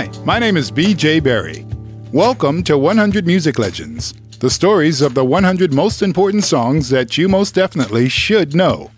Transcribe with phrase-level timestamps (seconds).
[0.00, 1.66] Hi, my name is BJ Berry.
[2.10, 7.28] Welcome to 100 Music Legends, the stories of the 100 most important songs that you
[7.28, 8.90] most definitely should know.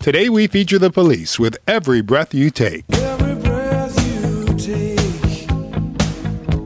[0.00, 2.84] Today we feature the police with Every Breath You Take.
[2.92, 5.48] Every breath you take,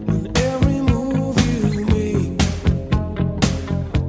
[0.09, 2.43] and every move you make,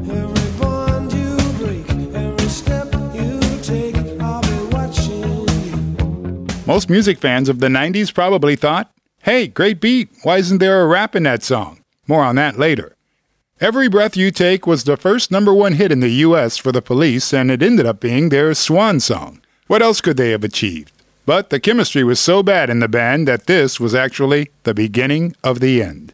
[0.09, 6.47] every bond you break, every step you take, I'll be watching you.
[6.65, 8.91] Most music fans of the 90s probably thought,
[9.23, 11.81] hey, great beat, why isn't there a rap in that song?
[12.07, 12.95] More on that later.
[13.61, 16.81] Every Breath You Take was the first number one hit in the US for the
[16.81, 19.41] police, and it ended up being their swan song.
[19.67, 20.93] What else could they have achieved?
[21.25, 25.35] But the chemistry was so bad in the band that this was actually the beginning
[25.43, 26.13] of the end.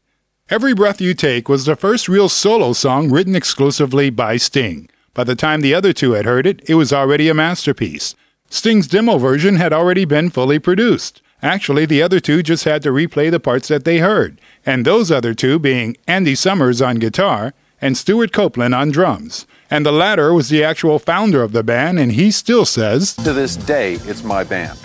[0.49, 4.89] Every Breath You Take was the first real solo song written exclusively by Sting.
[5.13, 8.15] By the time the other two had heard it, it was already a masterpiece.
[8.49, 11.21] Sting's demo version had already been fully produced.
[11.45, 15.11] Actually, the other two just had to replay the parts that they heard, and those
[15.11, 19.45] other two being Andy Summers on guitar and Stewart Copeland on drums.
[19.69, 23.31] And the latter was the actual founder of the band, and he still says, To
[23.31, 24.79] this day, it's my band.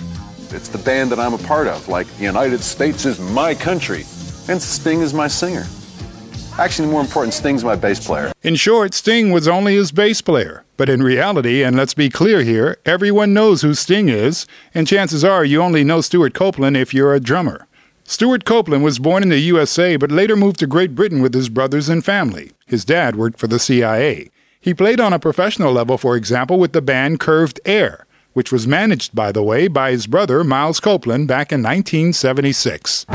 [0.50, 4.04] It's the band that I'm a part of, like the United States is my country,
[4.46, 5.64] and Sting is my singer.
[6.60, 8.32] Actually, more important, Sting's my bass player.
[8.42, 10.62] In short, Sting was only his bass player.
[10.76, 15.24] But in reality, and let's be clear here, everyone knows who Sting is, and chances
[15.24, 17.66] are you only know Stewart Copeland if you're a drummer.
[18.04, 21.48] Stewart Copeland was born in the USA but later moved to Great Britain with his
[21.48, 22.52] brothers and family.
[22.66, 24.30] His dad worked for the CIA.
[24.60, 28.66] He played on a professional level, for example, with the band Curved Air, which was
[28.66, 33.06] managed, by the way, by his brother Miles Copeland back in 1976.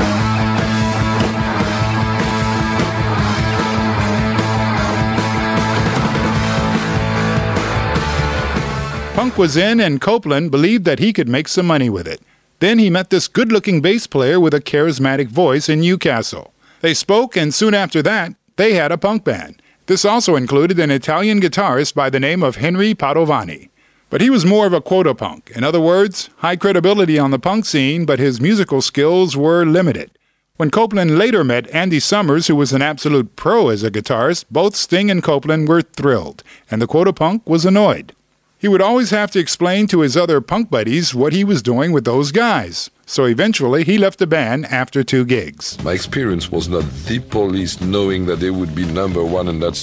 [9.16, 12.20] Punk was in, and Copeland believed that he could make some money with it.
[12.58, 16.52] Then he met this good looking bass player with a charismatic voice in Newcastle.
[16.82, 19.62] They spoke, and soon after that, they had a punk band.
[19.86, 23.70] This also included an Italian guitarist by the name of Henry Padovani.
[24.10, 25.50] But he was more of a quota punk.
[25.56, 30.10] In other words, high credibility on the punk scene, but his musical skills were limited.
[30.58, 34.76] When Copeland later met Andy Summers, who was an absolute pro as a guitarist, both
[34.76, 38.12] Sting and Copeland were thrilled, and the quota punk was annoyed.
[38.58, 41.92] He would always have to explain to his other punk buddies what he was doing
[41.92, 42.90] with those guys.
[43.04, 45.82] So eventually, he left the band after two gigs.
[45.84, 49.76] My experience was not the police knowing that they would be number one and that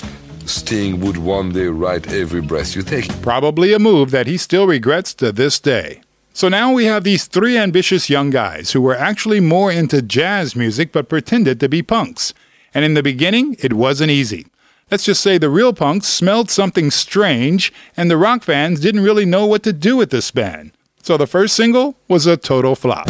[0.45, 3.07] Sting would one day write every breath you take.
[3.21, 6.01] Probably a move that he still regrets to this day.
[6.33, 10.55] So now we have these three ambitious young guys who were actually more into jazz
[10.55, 12.33] music but pretended to be punks.
[12.73, 14.47] And in the beginning, it wasn't easy.
[14.93, 19.25] Let's just say the real punks smelled something strange, and the rock fans didn't really
[19.25, 20.71] know what to do with this band.
[21.01, 23.07] So the first single was a total flop.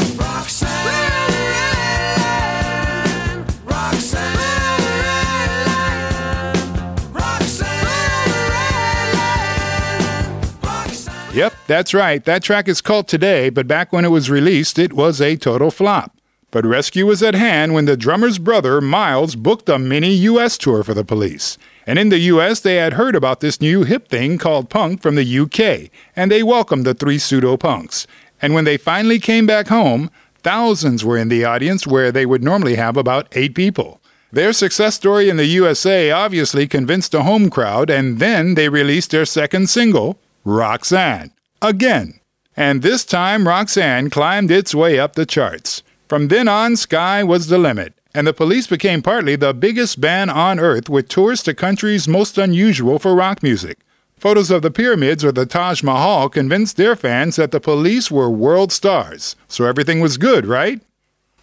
[11.36, 12.24] Yep, that's right.
[12.24, 15.70] That track is cult today, but back when it was released, it was a total
[15.70, 16.16] flop.
[16.54, 20.84] But rescue was at hand when the drummer's brother, Miles, booked a mini US tour
[20.84, 21.58] for the police.
[21.88, 25.16] And in the US, they had heard about this new hip thing called punk from
[25.16, 28.06] the UK, and they welcomed the three pseudo punks.
[28.40, 30.12] And when they finally came back home,
[30.44, 34.00] thousands were in the audience where they would normally have about eight people.
[34.32, 39.10] Their success story in the USA obviously convinced a home crowd, and then they released
[39.10, 41.32] their second single, Roxanne.
[41.64, 42.20] Again.
[42.56, 45.82] And this time, Roxanne climbed its way up the charts.
[46.14, 50.30] From then on, sky was the limit, and the police became partly the biggest band
[50.30, 53.80] on earth with tours to countries most unusual for rock music.
[54.20, 58.30] Photos of the pyramids or the Taj Mahal convinced their fans that the police were
[58.30, 60.82] world stars, so everything was good, right?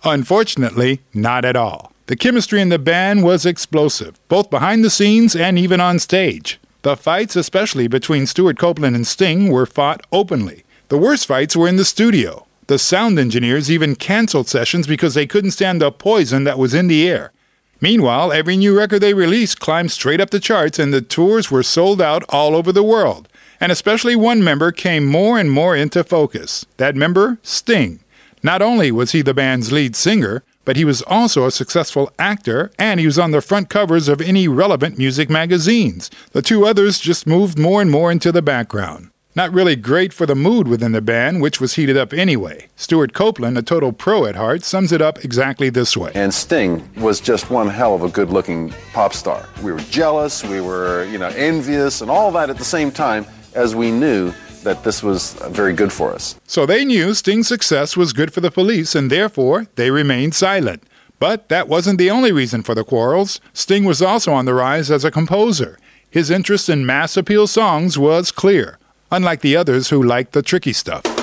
[0.04, 1.90] Unfortunately, not at all.
[2.06, 6.60] The chemistry in the band was explosive, both behind the scenes and even on stage.
[6.82, 10.62] The fights, especially between Stewart Copeland and Sting, were fought openly.
[10.90, 12.46] The worst fights were in the studio.
[12.70, 16.86] The sound engineers even canceled sessions because they couldn't stand the poison that was in
[16.86, 17.32] the air.
[17.80, 21.64] Meanwhile, every new record they released climbed straight up the charts and the tours were
[21.64, 23.28] sold out all over the world.
[23.58, 26.64] And especially one member came more and more into focus.
[26.76, 28.04] That member, Sting.
[28.40, 32.70] Not only was he the band's lead singer, but he was also a successful actor
[32.78, 36.08] and he was on the front covers of any relevant music magazines.
[36.30, 39.10] The two others just moved more and more into the background.
[39.40, 42.68] Not really great for the mood within the band, which was heated up anyway.
[42.76, 46.12] Stewart Copeland, a total pro at heart, sums it up exactly this way.
[46.14, 49.48] And Sting was just one hell of a good looking pop star.
[49.62, 53.24] We were jealous, we were, you know, envious, and all that at the same time
[53.54, 56.38] as we knew that this was uh, very good for us.
[56.46, 60.82] So they knew Sting's success was good for the police, and therefore they remained silent.
[61.18, 63.40] But that wasn't the only reason for the quarrels.
[63.54, 65.78] Sting was also on the rise as a composer.
[66.10, 68.79] His interest in mass appeal songs was clear,
[69.10, 71.02] unlike the others who like the tricky stuff.
[71.02, 71.14] Don't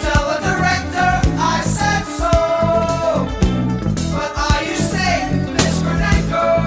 [0.00, 2.30] tell the director I said so.
[4.16, 6.64] But are you safe, Miss Grenenko?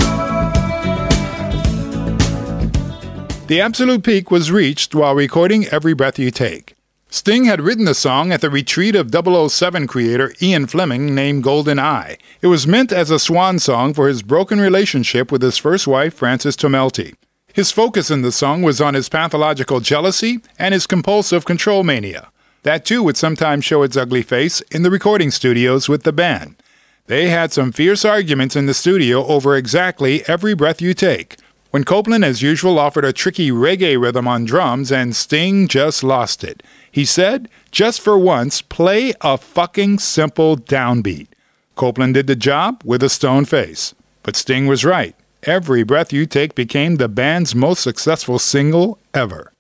[3.48, 6.77] The absolute peak was reached while recording Every Breath You Take.
[7.10, 11.80] Sting had written the song at the retreat of 007 creator Ian Fleming named Golden
[11.80, 12.18] Eye.
[12.42, 16.14] It was meant as a swan song for his broken relationship with his first wife,
[16.14, 17.16] Frances Tomelty.
[17.54, 22.30] His focus in the song was on his pathological jealousy and his compulsive control mania.
[22.64, 26.62] That too would sometimes show its ugly face in the recording studios with the band.
[27.06, 31.38] They had some fierce arguments in the studio over exactly every breath you take.
[31.78, 36.44] When Copeland, as usual, offered a tricky reggae rhythm on drums, and Sting just lost
[36.44, 36.64] it.
[36.92, 41.28] He said, just for once, play a fucking simple downbeat.
[41.76, 43.94] Copeland did the job with a stone face.
[44.24, 45.14] But Sting was right.
[45.44, 49.54] Every Breath You Take became the band's most successful single ever.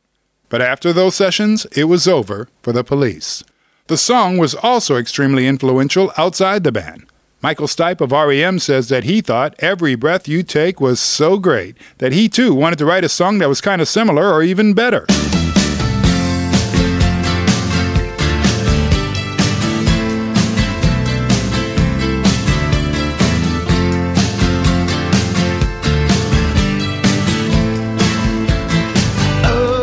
[0.49, 3.43] But after those sessions, it was over for the police.
[3.85, 7.05] The song was also extremely influential outside the band.
[7.39, 11.77] Michael Stipe of REM says that he thought Every Breath You Take was so great
[11.99, 14.73] that he too wanted to write a song that was kind of similar or even
[14.73, 15.05] better.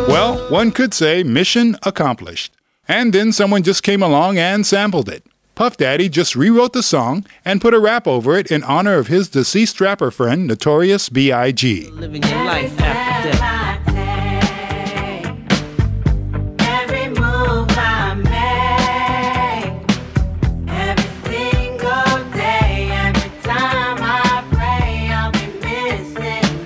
[0.09, 2.51] Well, one could say mission accomplished.
[2.87, 5.23] And then someone just came along and sampled it.
[5.55, 9.07] Puff Daddy just rewrote the song and put a rap over it in honor of
[9.07, 11.91] his deceased rapper friend, Notorious B.I.G.
[11.91, 13.87] living your life after death.
[16.59, 19.89] Every move I make,
[20.67, 26.57] every single day, every time I pray, I'll be missing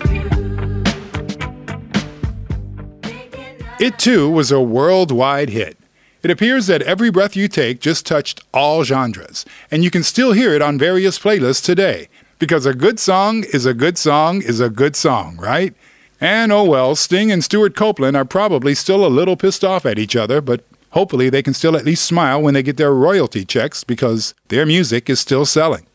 [3.79, 3.85] you.
[3.85, 5.77] It too was a worldwide hit.
[6.21, 10.33] It appears that Every Breath You Take just touched all genres, and you can still
[10.33, 12.09] hear it on various playlists today.
[12.39, 15.73] Because a good song is a good song is a good song, right?
[16.19, 19.97] And oh well, Sting and Stewart Copeland are probably still a little pissed off at
[19.97, 23.45] each other, but hopefully they can still at least smile when they get their royalty
[23.45, 25.85] checks because their music is still selling.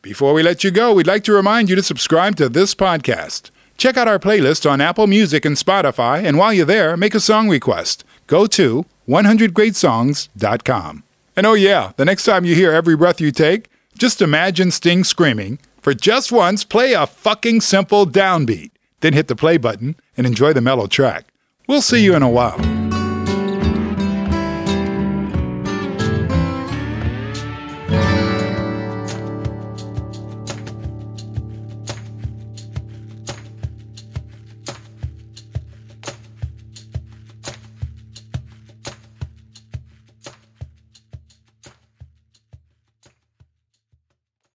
[0.00, 3.50] Before we let you go, we'd like to remind you to subscribe to this podcast.
[3.76, 7.20] Check out our playlist on Apple Music and Spotify, and while you're there, make a
[7.20, 8.04] song request.
[8.28, 11.02] Go to 100greatsongs.com.
[11.36, 15.04] And oh, yeah, the next time you hear Every Breath You Take, just imagine Sting
[15.04, 18.70] screaming, For just once, play a fucking simple downbeat.
[19.00, 21.26] Then hit the play button and enjoy the mellow track.
[21.66, 22.81] We'll see you in a while.